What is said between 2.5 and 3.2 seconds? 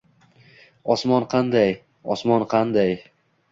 qanday…